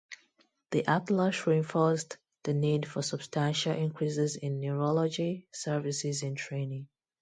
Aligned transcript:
The 0.71 0.89
Atlas 0.89 1.45
reinforced 1.45 2.17
the 2.41 2.55
need 2.55 2.87
for 2.87 3.03
substantial 3.03 3.73
increases 3.73 4.35
in 4.35 4.59
neurology 4.59 5.47
services 5.51 6.23
and 6.23 6.35
training. 6.35 6.87